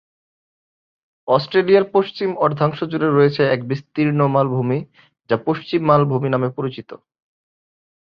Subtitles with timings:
[1.27, 4.79] অস্ট্রেলিয়ার পশ্চিম অর্ধাংশ জুড়ে রয়েছে এক বিস্তীর্ণ মালভূমি,
[5.29, 6.89] যা পশ্চিম মালভূমি নামে পরিচিত।